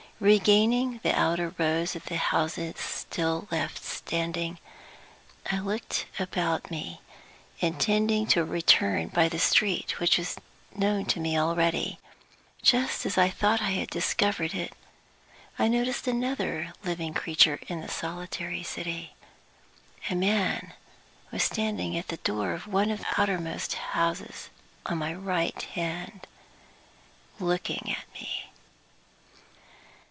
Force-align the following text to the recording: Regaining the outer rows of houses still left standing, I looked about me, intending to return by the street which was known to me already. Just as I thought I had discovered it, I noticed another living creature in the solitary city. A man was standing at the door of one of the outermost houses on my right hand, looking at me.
Regaining 0.23 0.99
the 1.01 1.19
outer 1.19 1.51
rows 1.57 1.95
of 1.95 2.07
houses 2.07 2.75
still 2.79 3.47
left 3.49 3.83
standing, 3.83 4.59
I 5.51 5.57
looked 5.59 6.05
about 6.19 6.69
me, 6.69 7.01
intending 7.59 8.27
to 8.27 8.45
return 8.45 9.07
by 9.07 9.29
the 9.29 9.39
street 9.39 9.99
which 9.99 10.19
was 10.19 10.35
known 10.75 11.05
to 11.05 11.19
me 11.19 11.39
already. 11.39 11.97
Just 12.61 13.03
as 13.03 13.17
I 13.17 13.31
thought 13.31 13.63
I 13.63 13.71
had 13.71 13.89
discovered 13.89 14.53
it, 14.53 14.73
I 15.57 15.67
noticed 15.67 16.07
another 16.07 16.71
living 16.83 17.15
creature 17.15 17.59
in 17.67 17.81
the 17.81 17.89
solitary 17.89 18.61
city. 18.61 19.15
A 20.07 20.13
man 20.13 20.73
was 21.31 21.41
standing 21.41 21.97
at 21.97 22.09
the 22.09 22.17
door 22.17 22.53
of 22.53 22.67
one 22.67 22.91
of 22.91 22.99
the 22.99 23.19
outermost 23.19 23.73
houses 23.73 24.51
on 24.85 24.99
my 24.99 25.15
right 25.15 25.59
hand, 25.63 26.27
looking 27.39 27.91
at 27.97 28.05
me. 28.13 28.45